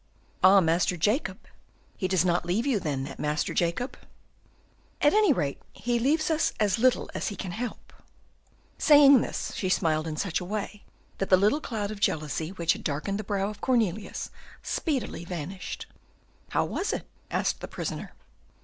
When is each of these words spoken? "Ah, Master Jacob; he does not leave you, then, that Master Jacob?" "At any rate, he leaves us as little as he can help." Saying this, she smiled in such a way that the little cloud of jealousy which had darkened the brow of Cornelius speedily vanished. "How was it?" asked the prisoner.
"Ah, 0.43 0.61
Master 0.61 0.97
Jacob; 0.97 1.37
he 1.95 2.07
does 2.07 2.25
not 2.25 2.43
leave 2.43 2.65
you, 2.65 2.79
then, 2.79 3.03
that 3.03 3.19
Master 3.19 3.53
Jacob?" 3.53 3.95
"At 4.99 5.13
any 5.13 5.31
rate, 5.31 5.61
he 5.73 5.99
leaves 5.99 6.31
us 6.31 6.53
as 6.59 6.79
little 6.79 7.07
as 7.13 7.27
he 7.27 7.35
can 7.35 7.51
help." 7.51 7.93
Saying 8.79 9.21
this, 9.21 9.51
she 9.55 9.69
smiled 9.69 10.07
in 10.07 10.17
such 10.17 10.39
a 10.39 10.43
way 10.43 10.83
that 11.19 11.29
the 11.29 11.37
little 11.37 11.61
cloud 11.61 11.91
of 11.91 11.99
jealousy 11.99 12.49
which 12.49 12.73
had 12.73 12.83
darkened 12.83 13.19
the 13.19 13.23
brow 13.23 13.51
of 13.51 13.61
Cornelius 13.61 14.31
speedily 14.63 15.23
vanished. 15.23 15.85
"How 16.49 16.65
was 16.65 16.93
it?" 16.93 17.05
asked 17.29 17.59
the 17.61 17.67
prisoner. 17.67 18.13